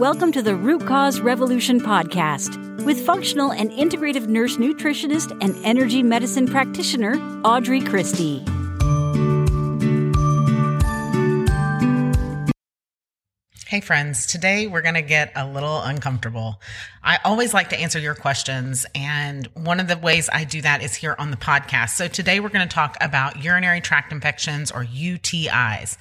[0.00, 6.02] Welcome to the Root Cause Revolution podcast with functional and integrative nurse nutritionist and energy
[6.02, 8.38] medicine practitioner Audrey Christie.
[13.66, 14.24] Hey, friends.
[14.24, 16.62] Today we're going to get a little uncomfortable.
[17.02, 20.82] I always like to answer your questions, and one of the ways I do that
[20.82, 21.90] is here on the podcast.
[21.90, 25.98] So today we're going to talk about urinary tract infections or UTIs.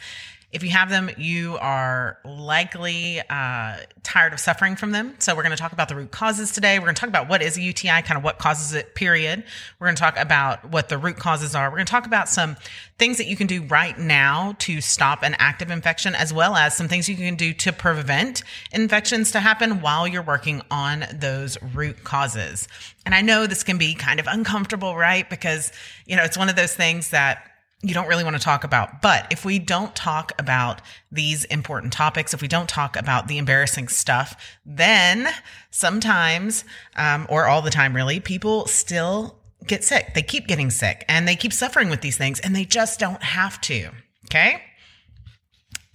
[0.51, 5.13] If you have them, you are likely uh, tired of suffering from them.
[5.19, 6.79] So, we're going to talk about the root causes today.
[6.79, 9.43] We're going to talk about what is a UTI, kind of what causes it, period.
[9.79, 11.69] We're going to talk about what the root causes are.
[11.69, 12.55] We're going to talk about some
[12.97, 16.75] things that you can do right now to stop an active infection, as well as
[16.75, 21.61] some things you can do to prevent infections to happen while you're working on those
[21.75, 22.67] root causes.
[23.05, 25.29] And I know this can be kind of uncomfortable, right?
[25.29, 25.71] Because,
[26.07, 27.43] you know, it's one of those things that
[27.81, 29.01] you don't really want to talk about.
[29.01, 33.37] But if we don't talk about these important topics, if we don't talk about the
[33.37, 35.29] embarrassing stuff, then
[35.71, 36.65] sometimes,
[36.97, 40.13] um, or all the time really, people still get sick.
[40.13, 43.23] They keep getting sick and they keep suffering with these things and they just don't
[43.23, 43.91] have to.
[44.25, 44.61] Okay.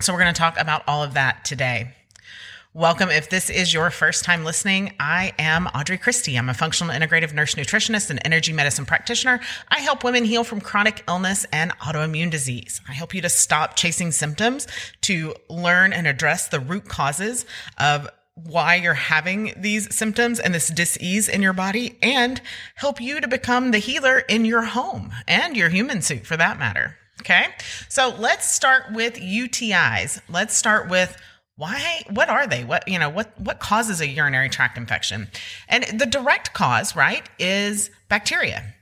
[0.00, 1.94] So we're going to talk about all of that today.
[2.76, 3.08] Welcome.
[3.08, 6.34] If this is your first time listening, I am Audrey Christie.
[6.34, 9.38] I'm a functional integrative nurse nutritionist and energy medicine practitioner.
[9.68, 12.80] I help women heal from chronic illness and autoimmune disease.
[12.88, 14.66] I help you to stop chasing symptoms,
[15.02, 17.46] to learn and address the root causes
[17.78, 22.40] of why you're having these symptoms and this disease in your body and
[22.74, 26.58] help you to become the healer in your home and your human suit for that
[26.58, 26.96] matter.
[27.20, 27.46] Okay.
[27.88, 30.20] So let's start with UTIs.
[30.28, 31.16] Let's start with
[31.56, 32.64] why what are they?
[32.64, 35.28] What you know what what causes a urinary tract infection?
[35.68, 38.73] And the direct cause right is bacteria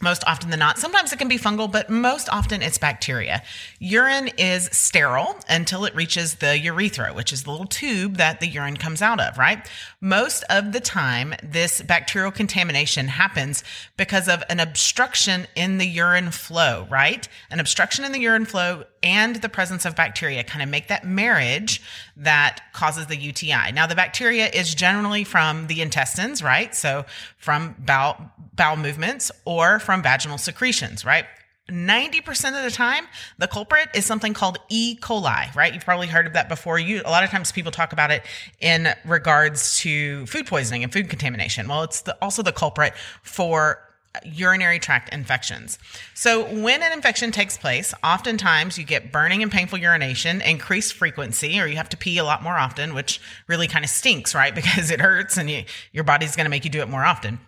[0.00, 0.78] most often than not.
[0.78, 3.42] Sometimes it can be fungal, but most often it's bacteria.
[3.78, 8.46] Urine is sterile until it reaches the urethra, which is the little tube that the
[8.46, 9.68] urine comes out of, right?
[10.00, 13.62] Most of the time, this bacterial contamination happens
[13.96, 17.28] because of an obstruction in the urine flow, right?
[17.50, 21.04] An obstruction in the urine flow and the presence of bacteria kind of make that
[21.04, 21.82] marriage
[22.16, 23.72] that causes the UTI.
[23.72, 26.74] Now, the bacteria is generally from the intestines, right?
[26.74, 27.04] So
[27.36, 31.26] from bowel, bowel movements or from vaginal secretions, right?
[31.68, 33.06] 90% of the time,
[33.38, 34.96] the culprit is something called E.
[34.96, 35.72] coli, right?
[35.72, 36.78] You've probably heard of that before.
[36.78, 38.24] You, a lot of times people talk about it
[38.60, 41.68] in regards to food poisoning and food contamination.
[41.68, 43.78] Well, it's the, also the culprit for
[44.24, 45.78] urinary tract infections.
[46.14, 51.60] So when an infection takes place, oftentimes you get burning and painful urination, increased frequency,
[51.60, 54.54] or you have to pee a lot more often, which really kind of stinks, right?
[54.60, 57.38] Because it hurts and you, your body's going to make you do it more often.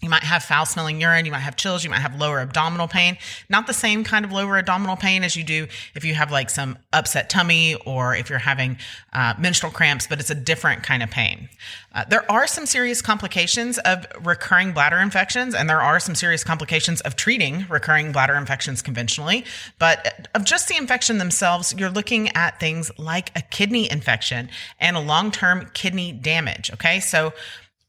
[0.00, 1.26] You might have foul smelling urine.
[1.26, 1.84] You might have chills.
[1.84, 3.18] You might have lower abdominal pain.
[3.48, 6.48] Not the same kind of lower abdominal pain as you do if you have like
[6.48, 8.78] some upset tummy or if you're having
[9.12, 11.48] uh, menstrual cramps, but it's a different kind of pain.
[11.92, 16.44] Uh, there are some serious complications of recurring bladder infections, and there are some serious
[16.44, 19.44] complications of treating recurring bladder infections conventionally.
[19.78, 24.96] But of just the infection themselves, you're looking at things like a kidney infection and
[24.96, 26.70] a long term kidney damage.
[26.72, 27.00] Okay.
[27.00, 27.32] So,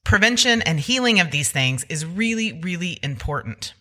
[0.04, 3.74] prevention and healing of these things is really, really important.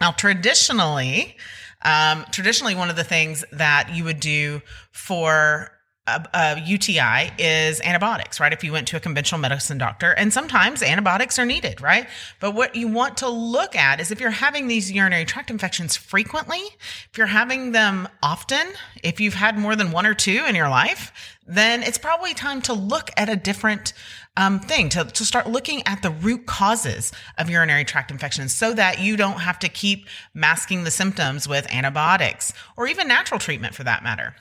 [0.00, 1.36] Now, traditionally,
[1.84, 4.62] um, traditionally, one of the things that you would do
[4.92, 5.70] for
[6.06, 8.52] a, a, UTI is antibiotics, right?
[8.52, 12.08] If you went to a conventional medicine doctor, and sometimes antibiotics are needed, right?
[12.40, 15.96] But what you want to look at is if you're having these urinary tract infections
[15.96, 18.66] frequently, if you're having them often,
[19.04, 21.12] if you've had more than one or two in your life,
[21.46, 23.92] then it's probably time to look at a different
[24.36, 28.72] um, thing to, to start looking at the root causes of urinary tract infections so
[28.74, 33.74] that you don't have to keep masking the symptoms with antibiotics or even natural treatment
[33.74, 34.34] for that matter.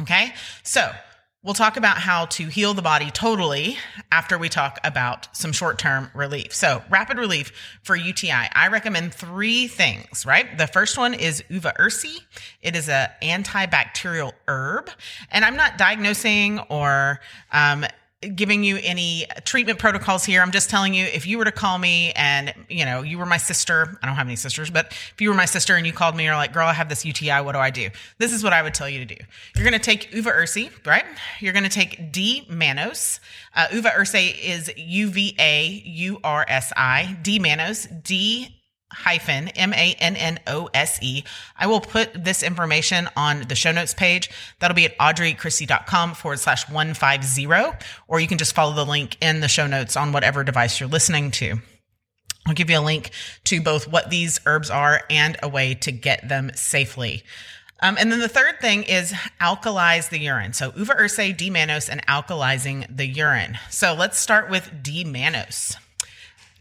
[0.00, 0.90] Okay, so
[1.44, 3.76] we'll talk about how to heal the body totally
[4.10, 6.52] after we talk about some short term relief.
[6.52, 7.52] So, rapid relief
[7.84, 10.58] for UTI, I recommend three things, right?
[10.58, 12.16] The first one is uva ursi.
[12.60, 14.90] It is an antibacterial herb,
[15.30, 17.20] and I'm not diagnosing or
[17.52, 17.84] um,
[18.28, 20.42] giving you any treatment protocols here.
[20.42, 23.26] I'm just telling you if you were to call me and, you know, you were
[23.26, 25.92] my sister, I don't have any sisters, but if you were my sister and you
[25.92, 27.90] called me you're like, girl, I have this UTI, what do I do?
[28.18, 29.16] This is what I would tell you to do.
[29.54, 31.04] You're going to take uva ursi, right?
[31.40, 33.20] You're going to take D-mannose.
[33.54, 37.16] Uh, uva ursi is U V A U R S I.
[37.22, 38.02] D-mannose.
[38.02, 38.54] D
[38.92, 41.24] hyphen M-A-N-N-O-S-E.
[41.56, 44.30] I will put this information on the show notes page.
[44.60, 47.46] That'll be at audreychristie.com forward slash 150,
[48.08, 50.88] or you can just follow the link in the show notes on whatever device you're
[50.88, 51.56] listening to.
[52.46, 53.10] I'll give you a link
[53.44, 57.22] to both what these herbs are and a way to get them safely.
[57.80, 60.52] Um, and then the third thing is alkalize the urine.
[60.52, 63.58] So uva ursi, D-mannose, and alkalizing the urine.
[63.70, 65.76] So let's start with D-mannose.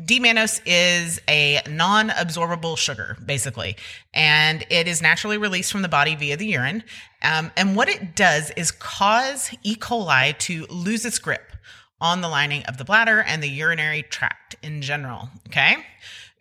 [0.06, 3.76] D-mannose is a non-absorbable sugar, basically,
[4.14, 6.84] and it is naturally released from the body via the urine.
[7.22, 9.76] Um, and what it does is cause E.
[9.76, 11.54] coli to lose its grip
[12.02, 15.30] on the lining of the bladder and the urinary tract in general.
[15.48, 15.78] Okay.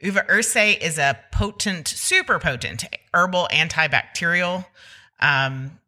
[0.00, 4.66] Uva ursi is a potent, super potent herbal antibacterial
[5.20, 5.78] um,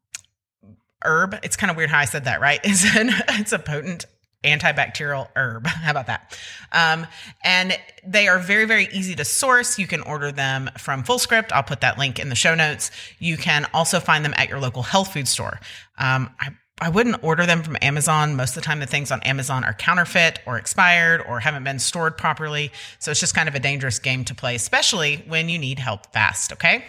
[1.04, 1.36] herb.
[1.42, 2.60] It's kind of weird how I said that, right?
[2.64, 4.06] It's, an, it's a potent
[4.44, 5.67] antibacterial herb.
[5.67, 6.38] How about that?
[6.73, 7.06] Um,
[7.43, 9.79] and they are very, very easy to source.
[9.79, 11.52] You can order them from Fullscript.
[11.52, 12.91] I'll put that link in the show notes.
[13.19, 15.58] You can also find them at your local health food store.
[15.99, 16.50] Um, I,
[16.81, 18.35] I wouldn't order them from Amazon.
[18.37, 21.79] Most of the time, the things on Amazon are counterfeit or expired or haven't been
[21.79, 22.73] stored properly.
[22.99, 26.12] So it's just kind of a dangerous game to play, especially when you need help
[26.12, 26.52] fast.
[26.52, 26.85] Okay.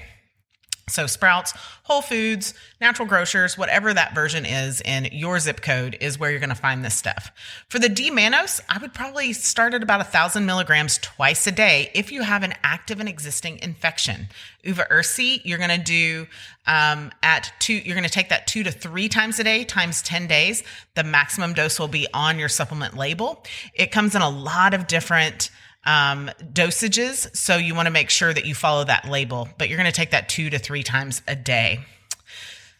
[0.88, 1.52] So Sprouts,
[1.84, 6.40] Whole Foods, Natural Grocers, whatever that version is in your zip code is where you're
[6.40, 7.32] going to find this stuff.
[7.70, 11.90] For the D-mannose, I would probably start at about a thousand milligrams twice a day
[11.96, 14.28] if you have an active and existing infection.
[14.62, 16.28] Uva ursi, you're going to do
[16.68, 17.74] um, at two.
[17.74, 20.64] You're going to take that two to three times a day times ten days.
[20.94, 23.44] The maximum dose will be on your supplement label.
[23.74, 25.50] It comes in a lot of different
[25.86, 27.36] um, dosages.
[27.36, 29.96] So you want to make sure that you follow that label, but you're going to
[29.96, 31.80] take that two to three times a day.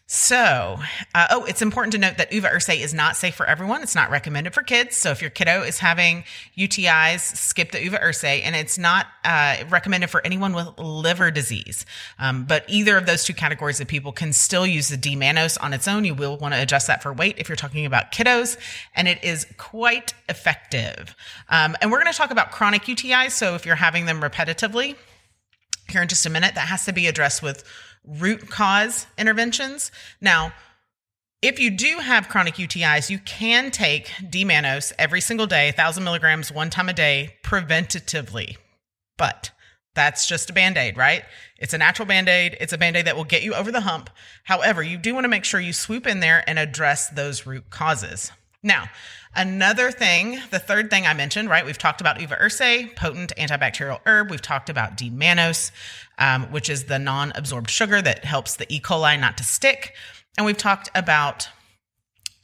[0.08, 0.78] So,
[1.16, 3.82] uh, oh, it's important to note that uva ursi is not safe for everyone.
[3.82, 4.96] It's not recommended for kids.
[4.96, 6.22] So, if your kiddo is having
[6.56, 11.84] UTIs, skip the uva ursi, and it's not uh, recommended for anyone with liver disease.
[12.20, 15.72] Um, but either of those two categories of people can still use the D-mannose on
[15.72, 16.04] its own.
[16.04, 18.56] You will want to adjust that for weight if you're talking about kiddos,
[18.94, 21.16] and it is quite effective.
[21.48, 23.32] Um, and we're going to talk about chronic UTIs.
[23.32, 24.94] So, if you're having them repetitively,
[25.88, 27.64] here in just a minute, that has to be addressed with
[28.04, 29.90] root cause interventions.
[30.20, 30.52] Now,
[31.42, 36.50] if you do have chronic UTIs, you can take D-mannose every single day, 1,000 milligrams
[36.50, 38.56] one time a day, preventatively.
[39.18, 39.50] But
[39.94, 41.24] that's just a band aid, right?
[41.58, 42.56] It's a natural band aid.
[42.60, 44.10] It's a band aid that will get you over the hump.
[44.44, 47.70] However, you do want to make sure you swoop in there and address those root
[47.70, 48.30] causes.
[48.62, 48.90] Now,
[49.34, 51.64] another thing, the third thing I mentioned, right?
[51.64, 54.30] We've talked about Uva ursi, potent antibacterial herb.
[54.30, 55.70] We've talked about D-mannose,
[56.18, 58.80] um, which is the non absorbed sugar that helps the E.
[58.80, 59.94] coli not to stick.
[60.36, 61.48] And we've talked about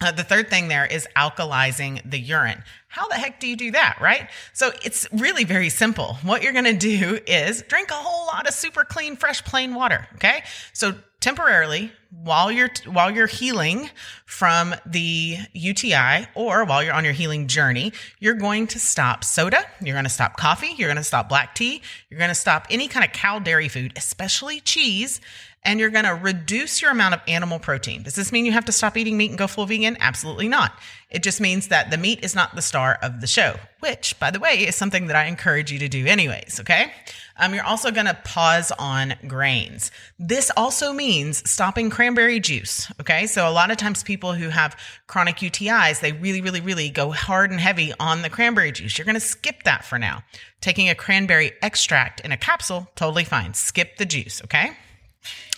[0.02, 2.62] uh, the third thing there is alkalizing the urine.
[2.88, 4.28] How the heck do you do that, right?
[4.52, 6.14] So it's really very simple.
[6.22, 9.74] What you're going to do is drink a whole lot of super clean, fresh, plain
[9.74, 10.08] water.
[10.16, 10.42] Okay.
[10.72, 13.88] So temporarily, while you're while you're healing
[14.26, 19.64] from the UTI or while you're on your healing journey, you're going to stop soda,
[19.80, 21.80] you're going to stop coffee, you're going to stop black tea,
[22.10, 25.20] you're going to stop any kind of cow dairy food, especially cheese,
[25.64, 28.02] and you're going to reduce your amount of animal protein.
[28.02, 29.96] Does this mean you have to stop eating meat and go full vegan?
[30.00, 30.72] Absolutely not.
[31.08, 34.30] It just means that the meat is not the star of the show, which, by
[34.30, 36.92] the way, is something that I encourage you to do anyways, okay?
[37.36, 39.90] Um, you're also going to pause on grains.
[40.18, 43.26] This also means stopping cranberry juice, okay?
[43.26, 44.76] So a lot of times people who have
[45.06, 48.98] chronic UTIs, they really, really, really go hard and heavy on the cranberry juice.
[48.98, 50.24] You're going to skip that for now.
[50.60, 53.54] Taking a cranberry extract in a capsule, totally fine.
[53.54, 54.76] Skip the juice, okay?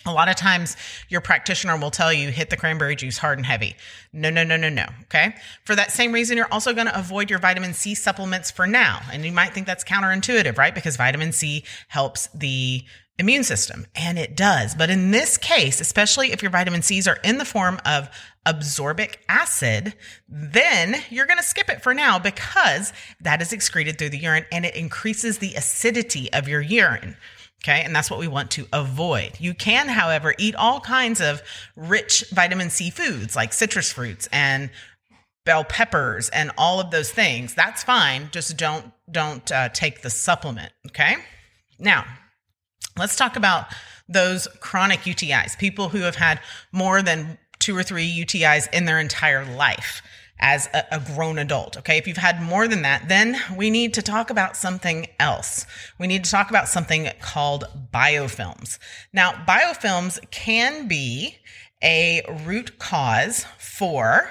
[0.06, 0.76] A lot of times
[1.08, 3.74] your practitioner will tell you hit the cranberry juice hard and heavy.
[4.12, 4.86] No, no, no, no, no.
[5.04, 5.34] Okay.
[5.64, 9.00] For that same reason, you're also going to avoid your vitamin C supplements for now.
[9.12, 10.74] And you might think that's counterintuitive, right?
[10.74, 12.84] Because vitamin C helps the
[13.18, 14.74] immune system and it does.
[14.74, 18.10] But in this case, especially if your vitamin C's are in the form of
[18.44, 19.94] absorbic acid,
[20.28, 24.44] then you're going to skip it for now because that is excreted through the urine
[24.50, 27.16] and it increases the acidity of your urine.
[27.64, 27.80] Okay.
[27.82, 29.40] And that's what we want to avoid.
[29.40, 31.42] You can, however, eat all kinds of
[31.76, 34.68] rich vitamin C foods like citrus fruits and
[35.46, 37.54] bell peppers and all of those things.
[37.54, 38.28] That's fine.
[38.32, 40.72] Just don't, don't uh, take the supplement.
[40.88, 41.16] Okay.
[41.78, 42.04] Now,
[42.98, 43.66] let's talk about
[44.10, 46.40] those chronic UTIs, people who have had
[46.70, 50.02] more than two or three UTIs in their entire life
[50.44, 51.78] as a, a, grown adult.
[51.78, 51.96] Okay.
[51.96, 55.64] If you've had more than that, then we need to talk about something else.
[55.98, 58.78] We need to talk about something called biofilms.
[59.10, 61.38] Now, biofilms can be
[61.82, 64.30] a root cause for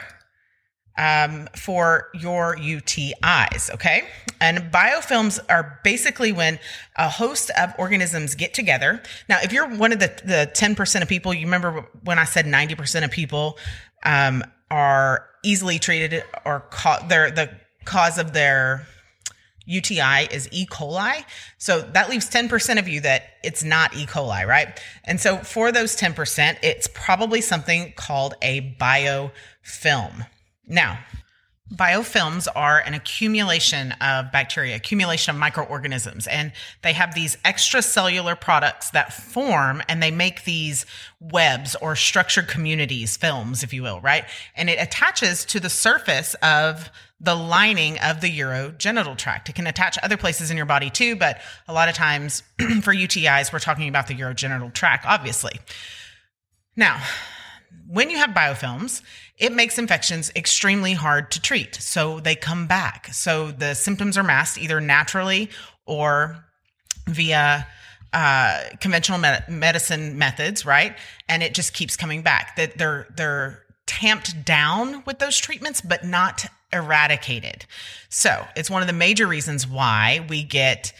[1.00, 3.74] um, for your UTIs.
[3.74, 4.04] Okay.
[4.40, 6.60] And biofilms are basically when
[6.96, 9.02] a host of organisms get together.
[9.28, 12.46] Now, if you're one of the, the 10% of people, you remember when I said
[12.46, 13.58] 90% of people
[14.06, 14.44] um,
[14.74, 17.48] are easily treated or ca- their the
[17.86, 18.88] cause of their
[19.66, 20.66] UTI is E.
[20.66, 21.24] coli.
[21.60, 24.08] So that leaves 10% of you that it's not E.
[24.08, 24.82] coli, right?
[25.04, 30.26] And so for those 10%, it's probably something called a biofilm.
[30.68, 31.00] Now,
[31.74, 36.52] Biofilms are an accumulation of bacteria, accumulation of microorganisms, and
[36.84, 40.86] they have these extracellular products that form and they make these
[41.20, 44.26] webs or structured communities, films, if you will, right?
[44.56, 49.50] And it attaches to the surface of the lining of the urogenital tract.
[49.50, 52.44] It can attach other places in your body too, but a lot of times
[52.82, 55.60] for UTIs, we're talking about the urogenital tract, obviously.
[56.76, 57.02] Now,
[57.88, 59.02] when you have biofilms,
[59.38, 61.76] it makes infections extremely hard to treat.
[61.76, 63.10] So they come back.
[63.14, 65.50] So the symptoms are masked either naturally
[65.86, 66.46] or
[67.08, 67.68] via
[68.14, 70.96] uh, conventional med- medicine methods, right?
[71.28, 72.56] And it just keeps coming back.
[72.58, 77.66] That they're they're tamped down with those treatments, but not eradicated.
[78.10, 80.94] So it's one of the major reasons why we get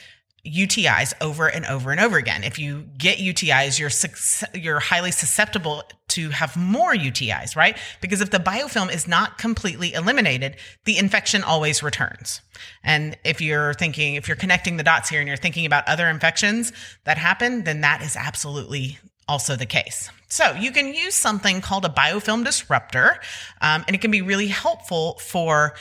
[0.46, 2.44] UTIs over and over and over again.
[2.44, 7.78] If you get UTIs, you're you're highly susceptible to have more UTIs, right?
[8.02, 12.42] Because if the biofilm is not completely eliminated, the infection always returns.
[12.84, 16.08] And if you're thinking, if you're connecting the dots here and you're thinking about other
[16.08, 16.74] infections
[17.06, 18.98] that happen, then that is absolutely
[19.30, 20.10] also the case.
[20.28, 23.18] So you can use something called a biofilm disruptor,
[23.62, 25.74] um, and it can be really helpful for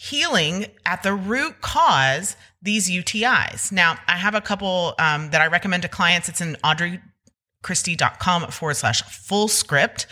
[0.00, 3.72] healing at the root cause these UTIs.
[3.72, 6.28] Now, I have a couple um, that I recommend to clients.
[6.28, 10.06] It's in audreychristie.com forward slash full script.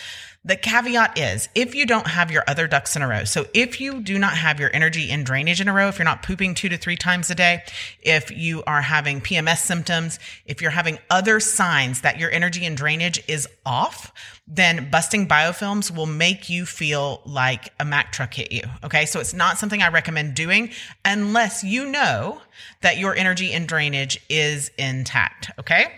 [0.46, 3.80] The caveat is if you don't have your other ducks in a row, so if
[3.80, 6.54] you do not have your energy and drainage in a row, if you're not pooping
[6.54, 7.64] two to three times a day,
[8.00, 12.76] if you are having PMS symptoms, if you're having other signs that your energy and
[12.76, 14.12] drainage is off,
[14.46, 18.62] then busting biofilms will make you feel like a Mack truck hit you.
[18.84, 19.04] Okay.
[19.04, 20.70] So it's not something I recommend doing
[21.04, 22.40] unless you know
[22.82, 25.50] that your energy and drainage is intact.
[25.58, 25.92] Okay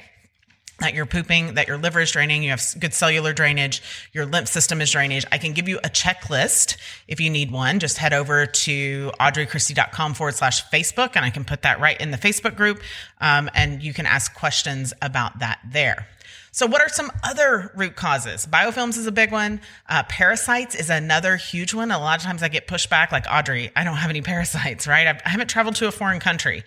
[0.78, 3.82] that you're pooping, that your liver is draining, you have good cellular drainage,
[4.12, 5.24] your lymph system is drainage.
[5.32, 6.76] I can give you a checklist
[7.08, 7.80] if you need one.
[7.80, 12.10] Just head over to audreychristie.com forward slash Facebook, and I can put that right in
[12.10, 12.80] the Facebook group.
[13.20, 16.06] Um, and you can ask questions about that there.
[16.50, 18.46] So, what are some other root causes?
[18.46, 19.60] Biofilms is a big one.
[19.88, 21.90] Uh, parasites is another huge one.
[21.90, 24.86] A lot of times I get pushed back, like Audrey, I don't have any parasites,
[24.88, 25.06] right?
[25.06, 26.64] I've, I have not traveled to a foreign country.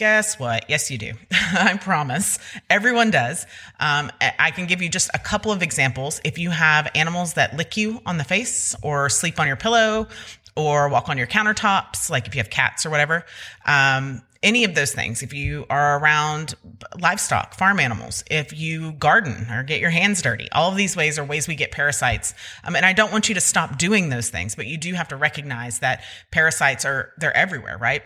[0.00, 0.64] Guess what?
[0.70, 1.12] Yes, you do.
[1.30, 2.38] I promise.
[2.70, 3.44] Everyone does.
[3.78, 6.22] Um, I can give you just a couple of examples.
[6.24, 10.08] If you have animals that lick you on the face or sleep on your pillow
[10.56, 13.26] or walk on your countertops, like if you have cats or whatever,
[13.66, 15.22] um, any of those things.
[15.22, 16.54] If you are around
[16.98, 21.18] livestock, farm animals, if you garden or get your hands dirty, all of these ways
[21.18, 22.32] are ways we get parasites.
[22.64, 25.08] Um, and I don't want you to stop doing those things, but you do have
[25.08, 28.02] to recognize that parasites are, they're everywhere, right?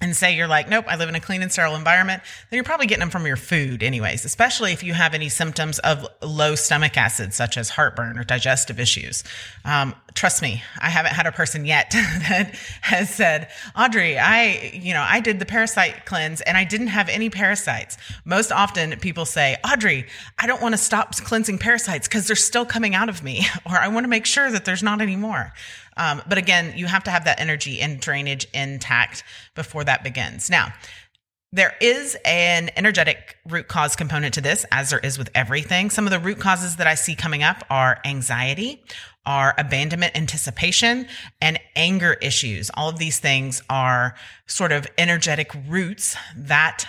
[0.00, 2.64] And say you're like, nope, I live in a clean and sterile environment, then you're
[2.64, 6.54] probably getting them from your food, anyways, especially if you have any symptoms of low
[6.54, 9.24] stomach acid, such as heartburn or digestive issues.
[9.64, 14.94] Um, trust me, I haven't had a person yet that has said, Audrey, I, you
[14.94, 17.96] know, I did the parasite cleanse and I didn't have any parasites.
[18.24, 20.06] Most often people say, Audrey,
[20.38, 23.76] I don't want to stop cleansing parasites because they're still coming out of me, or
[23.76, 25.52] I want to make sure that there's not any more.
[25.98, 29.24] Um, but again, you have to have that energy and drainage intact
[29.54, 30.48] before that begins.
[30.48, 30.72] Now,
[31.50, 35.88] there is an energetic root cause component to this, as there is with everything.
[35.88, 38.82] Some of the root causes that I see coming up are anxiety,
[39.24, 41.06] are abandonment anticipation,
[41.40, 42.70] and anger issues.
[42.74, 44.14] All of these things are
[44.46, 46.86] sort of energetic roots that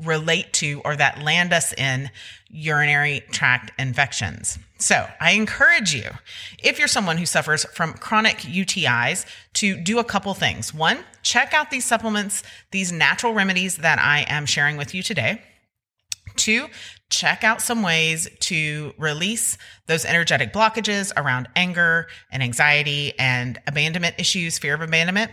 [0.00, 2.10] relate to or that land us in
[2.48, 4.58] urinary tract infections.
[4.78, 6.10] So I encourage you,
[6.58, 10.74] if you're someone who suffers from chronic UTIs, to do a couple things.
[10.74, 15.40] One, check out these supplements, these natural remedies that I am sharing with you today.
[16.36, 16.66] Two,
[17.10, 24.16] check out some ways to release those energetic blockages around anger and anxiety and abandonment
[24.18, 25.30] issues, fear of abandonment.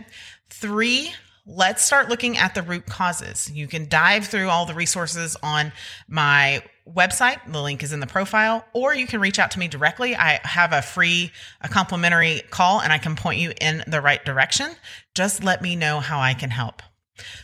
[0.50, 1.12] Three,
[1.50, 3.50] let's start looking at the root causes.
[3.50, 5.72] You can dive through all the resources on
[6.08, 7.38] my website.
[7.50, 10.14] The link is in the profile, or you can reach out to me directly.
[10.14, 14.24] I have a free, a complimentary call and I can point you in the right
[14.24, 14.70] direction.
[15.14, 16.82] Just let me know how I can help.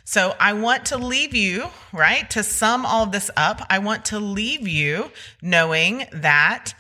[0.05, 2.31] So I want to leave you, right?
[2.31, 5.11] To sum all of this up, I want to leave you
[5.43, 6.75] knowing that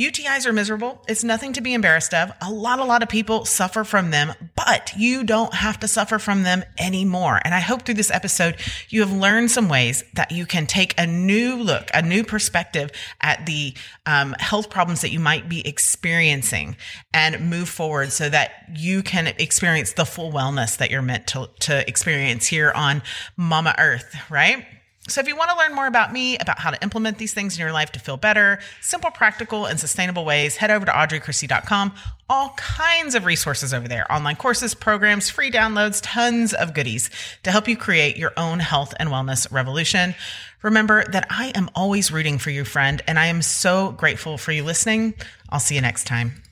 [0.00, 1.04] UTIs are miserable.
[1.08, 2.32] It's nothing to be embarrassed of.
[2.40, 6.18] A lot, a lot of people suffer from them, but you don't have to suffer
[6.18, 7.38] from them anymore.
[7.44, 8.56] And I hope through this episode,
[8.88, 12.90] you have learned some ways that you can take a new look, a new perspective
[13.20, 13.74] at the
[14.06, 16.78] um, health problems that you might be experiencing
[17.12, 21.50] and move forward so that you can experience the full wellness that you're meant to,
[21.60, 23.02] to experience here on
[23.36, 24.64] Mama Earth, right?
[25.10, 27.56] So, if you want to learn more about me, about how to implement these things
[27.56, 31.92] in your life to feel better, simple, practical, and sustainable ways, head over to audreychristie.com.
[32.28, 37.10] All kinds of resources over there online courses, programs, free downloads, tons of goodies
[37.42, 40.14] to help you create your own health and wellness revolution.
[40.62, 44.52] Remember that I am always rooting for you, friend, and I am so grateful for
[44.52, 45.14] you listening.
[45.48, 46.42] I'll see you next time.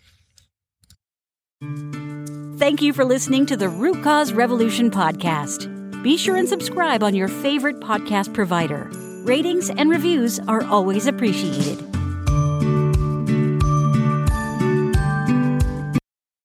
[2.59, 5.78] Thank you for listening to the Root Cause Revolution podcast.
[6.03, 8.89] Be sure and subscribe on your favorite podcast provider.
[9.25, 11.98] Ratings and reviews are always appreciated.